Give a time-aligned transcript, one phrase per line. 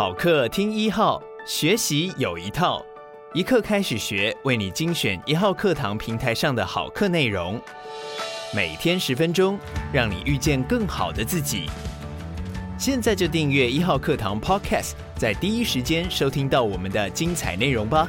[0.00, 2.82] 好课听一号，学习有一套，
[3.34, 7.60] 一课开始学，为你精选一号课堂平台上的好课内容，
[8.54, 9.58] 每天十分钟，
[9.92, 11.68] 让你遇见更好的自己。
[12.78, 18.08] 现在就订阅一号课堂 Podcast，在第一时间收听到我们的精彩内容吧。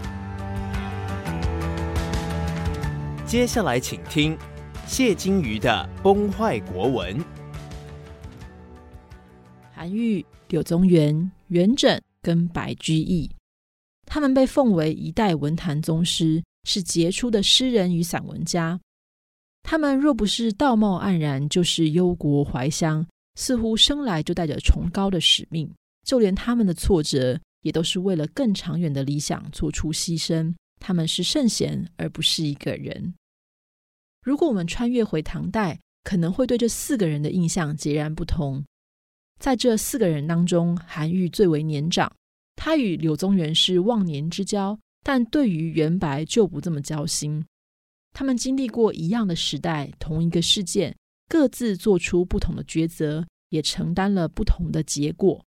[3.26, 4.38] 接下来请听
[4.88, 7.22] 谢金鱼的崩坏国文。
[9.82, 13.28] 韩愈、柳宗元、元稹跟白居易，
[14.06, 18.80] 他们被奉为一代文坛宗师，是杰出的诗人与散文家。
[19.64, 25.68] 他们若不是道貌岸然，就是忧国怀乡，似乎生来就带着崇高的使命。
[26.06, 30.54] 就连他们的挫折，也都是为了更长远的理想做出牺牲。
[30.80, 33.16] 他们是圣贤，而不是一个人。
[34.22, 38.64] 如果我们穿越回唐代，可能会对这四个人的印象截然不同。
[39.42, 42.14] 在这四个人当中，韩愈最为年长，
[42.56, 47.44] 他与柳宗元是忘年之交，但对于元白就不这么交心。
[48.14, 50.96] 他们经历过一样的时代，同一个事件，
[51.28, 55.44] 各自做出不同的抉择，也承担了不同的结果。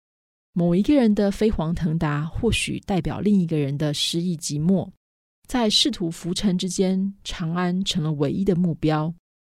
[0.52, 4.86] 某一个人的飞黄腾达，或许代表另一个人的失意寂寞。
[5.46, 9.14] 在仕途浮沉之间，长安成了唯一的目标。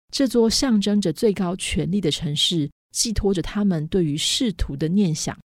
[0.09, 2.71] 这座象征着最高权力的城市。
[2.93, 5.37] 寄托着他们对于仕途的念想。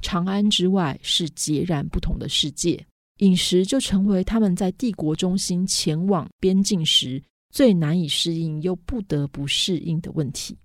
[0.00, 2.84] 长安之外是截然不同的世界，
[3.18, 10.56] 饮食就成为他们在帝国中心前往边境时最难以适应又不得不适应的问题。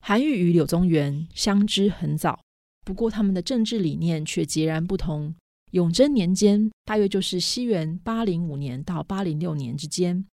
[0.00, 2.42] 韩愈与柳宗元相知很早，
[2.84, 5.34] 不过他们的政治理念却截然不同。
[5.72, 10.26] 永贞年间，大约就是西元八零五年到八零六年之间。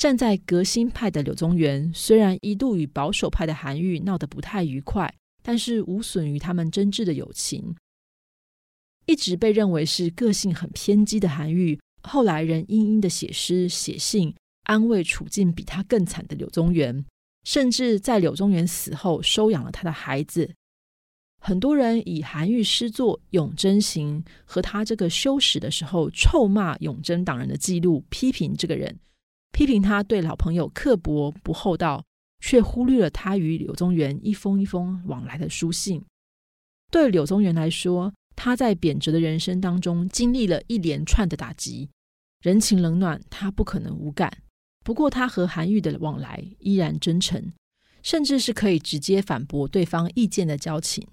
[0.00, 7.76] 站在革新派的柳宗元，虽然一度与保守派的韩愈闹得不太愉快，但是无损于他们真挚的友情。
[9.04, 17.04] 一直被认为是个性很偏激的韩愈，后来仍殷殷的写诗写信，安慰处境比他更惨的柳宗元，
[17.44, 20.50] 甚至在柳宗元死后收养了他的孩子。
[21.42, 28.98] 很多人以韩愈诗作《永贞行》和他这个修史的时候臭骂永贞党人的记录，批评这个人。
[29.52, 32.04] 批评他对老朋友刻薄不厚道，
[32.40, 36.02] 却忽略了他与柳宗元一封一封往来的书信。
[36.90, 41.90] 对柳宗元来说，他在贬谪的人生当中经历了一连串的打击，
[42.40, 44.38] 人情冷暖他不可能无感。
[44.82, 47.52] 不过，他和韩愈的往来依然真诚，
[48.02, 51.06] 甚至是可以直接反驳对方意见的交情。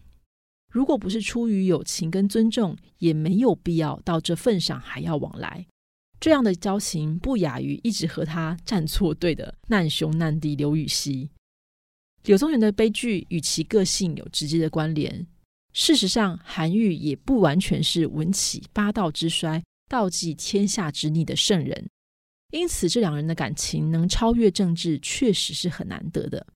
[0.72, 5.66] 如果不是出于友情跟尊重，也没有必要到这份上还要往来。
[6.20, 11.30] 这样的交情不亚于一直和他站错队的难兄难弟刘禹锡。
[12.24, 15.26] 柳宗元的悲剧与其个性有直接的关联。
[15.74, 21.88] 事实上，韩愈也不完全是文起八道之衰、道济天下之逆的圣人。
[22.52, 26.48] 因此，这两人的感情能超越政治，确实是很难得的。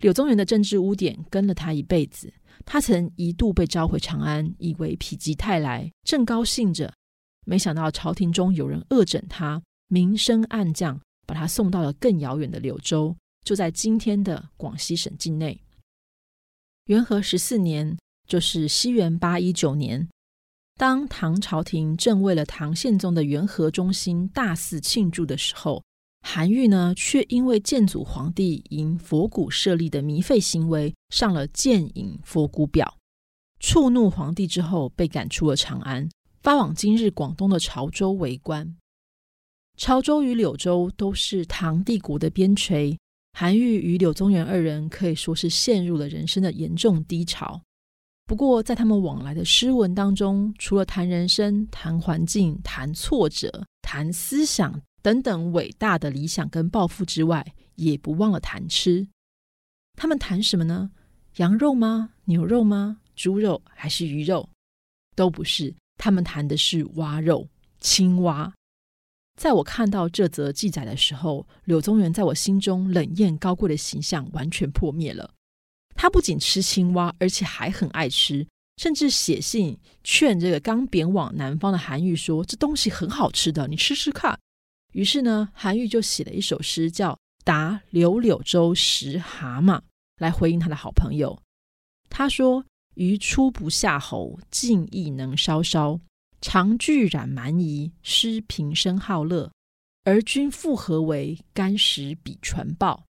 [0.00, 2.32] 柳宗元的政治污点跟了他一辈子。
[2.64, 6.92] 他曾一度被召回长安，以为否极泰来，正高兴着。
[7.48, 15.62] 没想到朝廷中有人恶整他，明升暗降，把他送到了更遥远的柳州，就在今天的广西省境内。
[16.86, 17.96] 元和十四年，
[18.28, 20.08] 就是西元八一九年，
[20.74, 25.84] 当唐朝廷正为了唐宪宗的元和中兴大肆庆祝的时候，
[26.22, 32.98] 韩愈呢，却因为建祖皇帝因佛骨舍利的糜费行为，上了谏引佛骨表，
[33.60, 36.08] 触怒皇帝之后，被赶出了长安。
[36.46, 38.76] 发往今日广东的潮州为官。
[39.76, 42.96] 潮州与柳州都是唐帝国的边陲，
[43.32, 47.60] 韩愈与柳宗元二人可以说是陷入了人生的严重低潮。
[48.26, 59.08] 不过，在他们往来的诗文当中，除了谈人生、谈环境、谈挫折、谈思想等等伟大的理想跟抱负之外，也不忘了谈吃。
[59.96, 60.92] 他们谈什么呢？
[61.38, 62.10] 羊肉吗？
[62.26, 62.98] 牛肉吗？
[63.16, 64.48] 猪肉还是鱼肉？
[65.16, 65.74] 都不是。
[65.96, 67.48] 他们谈的是蛙肉，
[67.80, 68.52] 青蛙。
[69.38, 75.34] 在我看到这则记载的时候，柳宗元在我心中冷艳高贵的形象完全破灭了。
[75.94, 78.46] 他不仅吃青蛙，而且还很爱吃，
[78.76, 84.38] 甚至写信劝这个刚贬往南方的韩愈说：“这东西很好吃的，你吃吃看。”
[84.92, 87.12] 于是呢，韩愈就写了一首诗，叫
[87.44, 89.78] 《答柳柳州食蛤蟆》，
[90.18, 91.38] 来回应他的好朋友。
[92.08, 92.64] 他说。
[92.96, 96.00] 鱼初不下喉，竟亦能稍稍。
[96.40, 99.50] 长句染蛮夷，失平生好乐。
[100.04, 101.38] 而君复何为？
[101.52, 103.04] 甘食彼传报。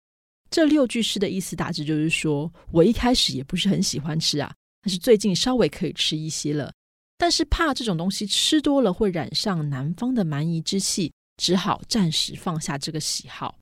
[0.50, 6.71] 这六句诗的意思大致就是说，我一开始也不是很喜欢吃啊，但是最近稍微可以吃一些了。
[7.18, 13.57] 但是怕这种东西吃多了会染上南方的蛮夷之气，只好暂时放下这个喜好。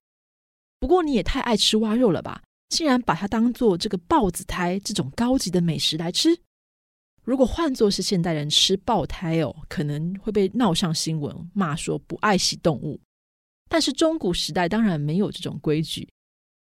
[0.80, 2.44] 不过你也太爱吃蛙肉了吧？
[2.72, 6.36] 竟然把它当做这个豹子胎这种高级的美食来吃。
[7.24, 13.00] 如果换作是现代人吃豹胎哦，可能会被闹上新闻，骂说不爱惜动物。
[13.70, 16.10] 但是中古时代当然没有这种规矩，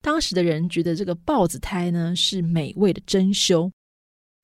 [0.01, 3.71] 当时的人觉得这个豹子胎呢是美味的珍馐。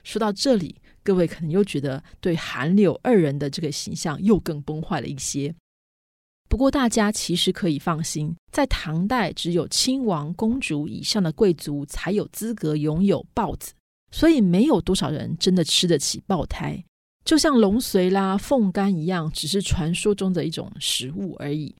[0.05, 0.79] 说到这里。
[1.01, 5.55] 各位可能又觉得对韩柳二人的这个形象又更崩坏了一些。
[6.49, 13.71] 不过大家其实可以放心，在唐代只有亲王、公主以上的贵族才有资格拥有豹子，
[14.11, 16.83] 所以没有多少人真的吃得起豹胎，
[17.23, 21.75] 就像龙髓啦、凤肝一样，只是传说中的一种食物而已。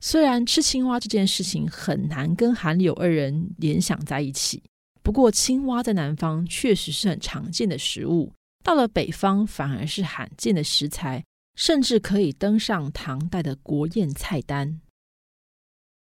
[0.00, 4.62] 虽然吃青蛙这件事情很难跟韩柳二人联想在一起。
[5.02, 8.32] 不过，青蛙在南方确实是很常见的食物，
[8.62, 11.24] 到了北方反而是罕见的食材，
[11.54, 14.80] 甚至可以登上唐代的国宴菜单。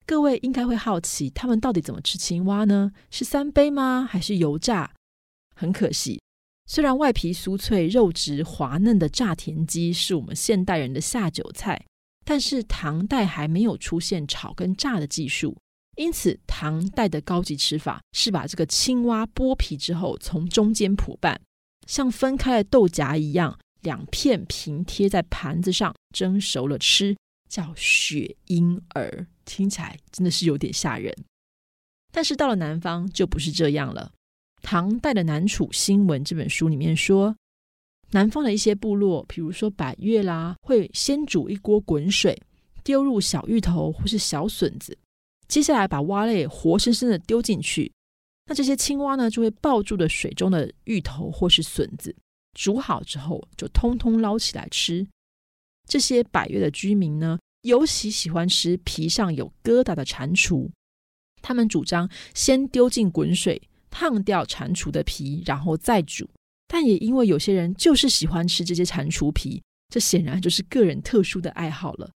[0.06, 2.92] 各位应该会好奇，他们到底怎么吃青蛙呢？
[3.10, 4.06] 是三杯吗？
[4.08, 4.92] 还是油炸？
[5.56, 6.20] 很可惜，
[6.66, 11.86] 虽然外皮酥脆、肉质滑嫩的炸田鸡是我们现代人的下酒菜，
[12.24, 15.56] 但是唐代还没有出现炒跟炸的技术。
[15.96, 21.40] 因此，唐代的高级吃法是把这个青蛙剥皮之后，从中间剖半，
[21.86, 27.16] 像分开的豆荚一样，两片平贴在盘子上蒸熟了吃，
[27.48, 31.14] 叫雪婴儿，听起来真的是有点吓人。
[32.10, 34.10] 但是到了南方就不是这样了。
[34.62, 37.36] 唐代的《南楚新闻》这本书里面说，
[38.12, 42.40] 南方的一些部落，比如说百越啦，会先煮一锅滚水，
[42.82, 44.96] 丢入小芋头或是小笋子。
[45.46, 47.92] 接下来把蛙类活生生的丢进去，
[48.46, 52.16] 那这些青蛙呢，就会抱住了水中的芋头或是笋子，
[52.54, 55.06] 煮好之后就通通捞起来吃。
[55.86, 60.70] 这些百越的居民呢，尤其喜欢吃皮上有疙瘩的蟾蜍，
[61.42, 63.60] 他们主张先丢进滚水
[63.90, 66.28] 烫掉蟾蜍的皮，然后再煮。
[66.66, 72.10] 但也因为有些人就是喜欢吃这些蟾蜍皮，这显然就是个人特殊的爱好了。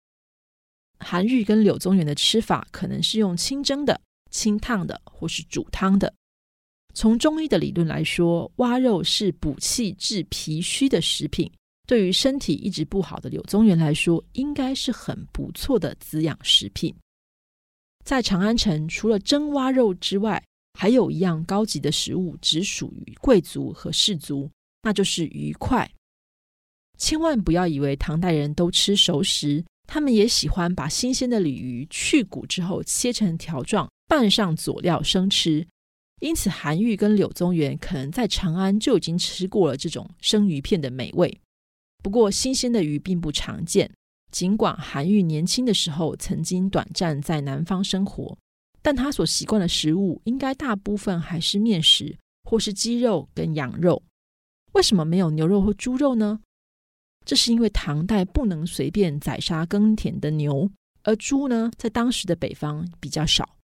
[0.99, 4.01] 韩愈跟柳宗元的吃法可能是用清蒸的、
[4.31, 6.13] 清烫的，或是煮汤的。
[6.97, 11.47] 从中医的理论来说，蛙肉是补气治脾虚的食品，
[11.85, 16.91] 对于身体一直不好的柳宗元来说，应该是很不错的滋养食品。
[18.03, 24.49] 在长安城，除了蒸蛙肉之外，还有一样高级的食物，只属于贵族和士族，
[24.81, 25.87] 那就是鱼块。
[26.97, 29.63] 千万不要以为唐代人都吃熟食。
[29.85, 35.67] 他们也喜欢把新鲜的鲤鱼去骨之后切成条状，拌上佐料生吃。
[36.19, 41.39] 因此，韩愈跟柳宗元可能在长安就已经吃过了这种生鱼片的美味。
[42.03, 43.91] 不过，新鲜的鱼并不常见。
[44.31, 48.37] 尽管韩愈年轻的时候曾经短暂在南方生活，
[48.81, 54.01] 但他所习惯的食物应该大部分还是面食或是鸡肉跟羊肉。
[54.73, 56.39] 为什么没有牛肉或猪肉呢？
[57.25, 60.69] 这是因为唐代不能随便宰杀耕田的牛，
[61.03, 63.56] 而猪呢，在当时的北方比较少。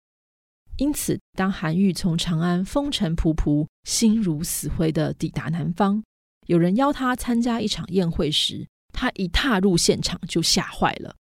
[0.78, 6.04] 因此，当韩愈从长安风尘仆仆、心如死灰地抵达南方，
[6.48, 11.16] 有人邀他参加一场宴会时，他一踏入现场就吓坏了。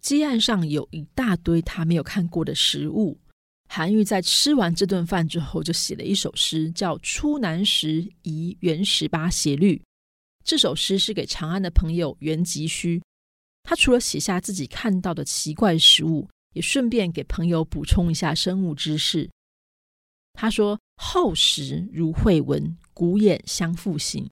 [0.00, 3.18] 鸡案上有一大堆他没有看过的食物。
[3.68, 9.76] 韩愈在吃完这顿饭之后，就写了一首诗，叫《出南时遗元十八协律》。
[10.44, 13.02] 这首诗是给长安的朋友元吉虚。
[13.64, 19.30] 他除了写下自己看到的奇怪食物，也顺便给朋友补充一下生物知识。
[20.32, 24.30] 他说：“鱟食如慧纹，古眼相复形。”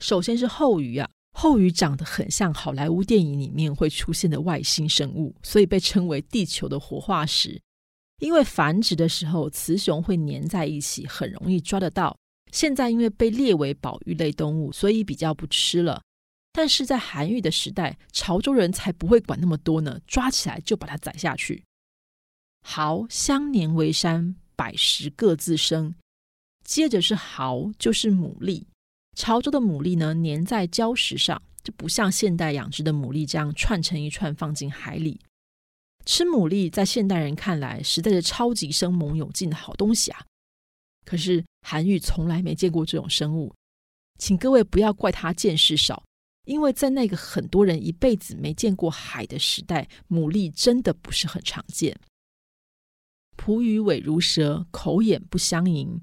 [0.00, 7.60] 首先是后鱼啊，后鱼长得很像好莱坞电影里面会出现的外星生物，所以被称为地球的活化石。
[8.20, 12.16] 因为繁殖的时候雌雄会粘在一起，很容易抓得到。
[12.52, 16.02] 现在因为被列为保育类动物，所以比较不吃了。
[16.52, 21.64] 但是在韩愈的时代，潮州人才不会管那么多呢，抓起来就把它宰下去。
[22.62, 25.94] 蚝相粘为山，百十各自生。
[26.64, 28.64] 接着是蚝，就是牡蛎。
[29.16, 35.20] 潮州的牡蛎呢，粘在礁石上，就不像现代养殖的牡蛎这样串成一串放进海里。
[36.04, 40.24] 吃牡蛎在现代人看来，实在是超级生猛有劲的好东西啊。
[41.04, 43.54] 可是韩愈从来没见过这种生物，
[44.18, 46.02] 请各位不要怪他见识少，
[46.44, 51.98] 因为在那个很多人一辈子没见过海的时代，牡蛎真的不是很常见。
[53.36, 56.00] 蒲鱼尾如蛇，口眼不相迎。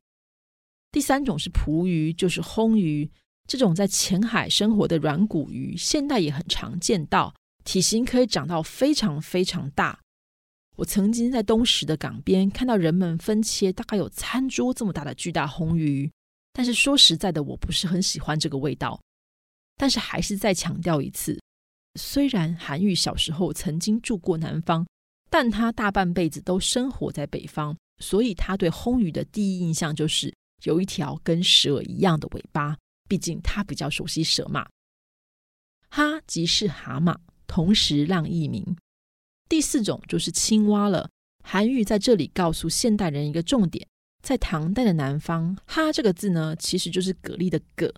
[0.92, 3.12] 第三种是蒲鱼，就是烘鱼。
[3.46, 10.00] 这种在浅海生活的软骨鱼，现代也很常见到，体型可以长到非常非常大。
[10.78, 16.12] 我曾经在东石的港边看到人们分切大概有餐桌这么大的巨大红鱼，
[16.54, 19.00] 但是说实在的，我不是很喜欢这个味道。
[19.78, 21.40] 但是还是再强调一次，
[22.00, 24.86] 虽然韩愈小时候曾经住过南方，
[25.30, 32.76] 但他大半辈子都生活在北方，所以他对魟鱼的第一印象就是有一条跟蛇一样的尾巴。
[33.08, 34.68] 毕竟他比较熟悉蛇嘛。
[35.90, 37.16] 哈即是蛤蟆，
[37.48, 38.76] 同时让一名。
[39.48, 41.10] 第四种就是青蛙了。
[41.44, 43.88] 韩愈在这里告诉现代人一个重点：
[44.22, 47.94] 在唐代的南方，哈这个字呢，其实就是蛤蜊的蛤，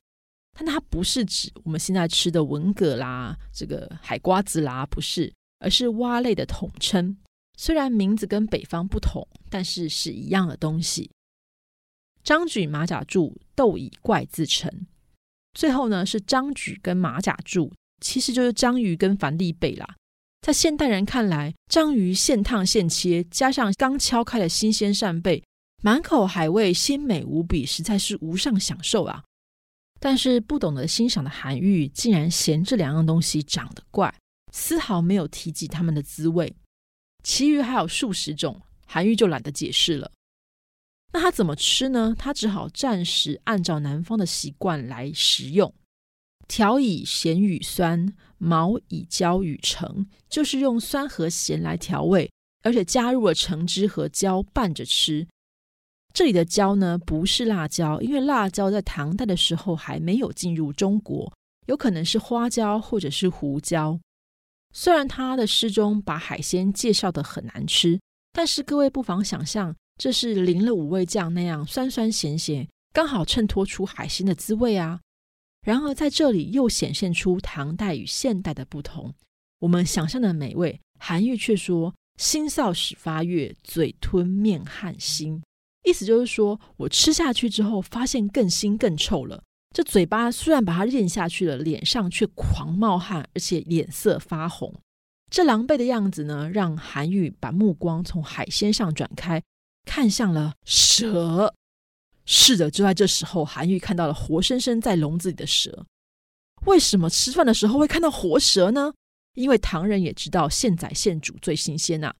[0.60, 7.16] 但它不是指我们现在吃的文蛤啦，这个海瓜子啦，不是，而是蛙类的统称。
[7.58, 11.10] 虽然名字跟北方不同，但是是一样的东西。
[12.26, 14.86] 张举马甲柱，斗以怪自成。
[15.54, 19.96] 最后呢，是张举跟马甲柱，其实就是章鱼跟凡立贝啦。
[20.42, 25.42] 在现代人看来，章鱼现烫现切，加上刚敲开的新鲜扇贝，
[25.82, 29.24] 满口海味，鲜美无比，实在是无上享受啊。
[30.00, 34.14] 但是不懂得欣赏的韩愈，竟然嫌这两样东西长得怪，
[34.52, 36.56] 丝毫没有提及它们的滋味。
[37.24, 40.12] 其余还有数十种，韩愈就懒得解释了。
[41.12, 42.16] 那他怎么吃呢？
[42.18, 45.74] 他只好暂时按照南方的习惯来食用。
[46.48, 52.32] 调以咸与酸，毛以椒与橙，就是用酸和咸来调味，
[52.64, 55.28] 而且加入了橙汁和椒拌着吃。
[56.14, 61.32] 这里的椒呢，不是辣椒，因为辣椒在唐代的时候还没有进入中国，
[61.68, 64.00] 有可能是花椒或者是胡椒。
[64.74, 68.00] 虽然他的诗中把海鲜介绍得很难吃，
[68.32, 69.76] 但是各位不妨想象。
[69.98, 75.02] 这是淋了五味酱那样酸酸咸咸，刚好衬托出海鲜的滋味啊。
[75.62, 79.14] 然而在这里又显现出唐代与现代的不同。
[79.60, 85.42] 我们想象的美味，韩愈却说“心少始发悦，嘴吞面汗腥”，
[85.84, 89.44] 意思就是说我吃下去之后，发现更腥更臭了。
[89.74, 94.74] 这嘴巴虽然把它咽下去了，脸上却狂冒汗，而且脸色发红。
[95.32, 99.42] 这狼狈的样子呢，让韩愈把目光从海鲜上转开。
[99.86, 101.54] 看向了蛇，
[102.26, 105.86] 是的，就在这时候，韩愈看到了活生生在笼子里的蛇。
[106.66, 108.94] 为什么吃饭的时候会看到活蛇呢？
[109.36, 112.16] 因为唐人也知道现宰现煮最新鲜呐、啊。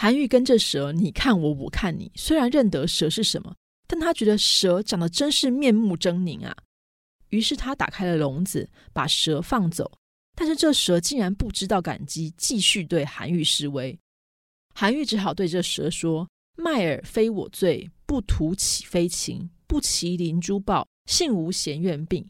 [0.00, 3.52] 韩愈跟着蛇，你看我，我看你，虽然认得蛇是什么，
[3.88, 6.56] 但他觉得蛇长得真是面目狰狞啊。
[7.30, 9.90] 于是他打开了笼子，把蛇放走。
[10.36, 13.98] 但是这蛇竟然不知道感激，继续对韩愈示威。
[14.72, 16.28] 韩愈只好对这蛇说。
[16.54, 19.50] 卖尔非我罪，不图岂非情？
[19.66, 22.24] 不期灵珠报，幸无闲怨病。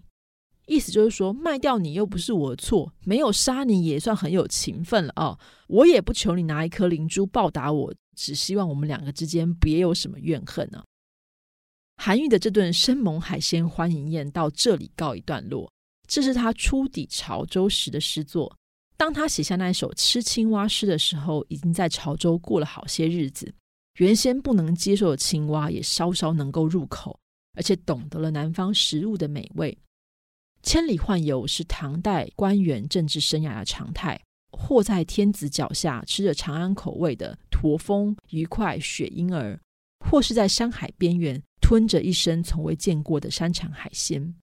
[0.69, 5.39] 意思就是说，卖掉你又不是我的错，没有杀你也算很有情分了啊！
[5.67, 10.85] 我也不求你拿一颗灵珠报答我，只希望我们两个之间别有什么怨恨呢、啊。
[11.97, 15.73] 韩愈的这顿生猛海鲜欢迎宴到这里告一段落。
[16.07, 18.57] 这是他初抵潮州时的诗作。
[18.97, 23.53] 当他写下那首吃青蛙诗的时候，已经在潮州过了好些日子。
[23.99, 27.19] 原先不能接受的青蛙也稍稍能够入口，
[27.55, 29.77] 而且懂得了南方食物的美味。
[30.63, 39.59] 千里宦游是唐代官员政治生涯的常态，或在天子脚下吃着长安口味的驼峰、鱼块、雪婴儿，
[40.01, 44.35] 或是在山海边缘吞着一生从未见过的山产海鲜。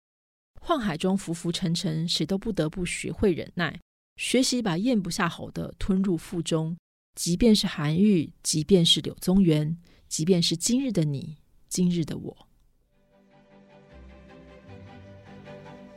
[0.62, 3.80] 宦海中浮浮沉沉，谁都不得不学会忍耐，
[4.16, 6.76] 学习把咽不下喉的吞入腹中。
[7.14, 11.38] 即便是韩愈，即便是柳宗元，即便是今日的你，
[11.70, 12.45] 今日的我。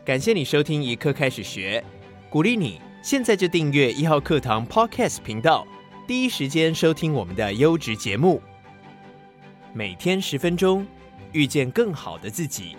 [0.08, 1.84] 感谢你收听一课开始学，
[2.30, 5.66] 鼓励你现在就订阅一号课堂 Podcast 频道，
[6.06, 8.40] 第一时间收听我们的优质节目。
[9.74, 10.86] 每天十分钟，
[11.32, 12.74] 遇见更好的自己。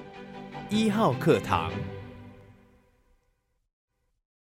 [0.71, 1.71] 一号课堂。